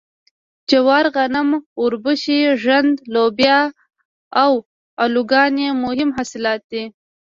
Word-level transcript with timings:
جوار 0.69 1.05
غنم 1.15 1.49
اوربشې 1.79 2.39
ږدن 2.63 2.85
لوبیا 3.13 3.59
او 4.43 4.51
الوګان 5.03 5.53
یې 5.63 5.69
مهم 5.83 6.09
حاصلات 6.17 6.61
دي. 6.71 6.83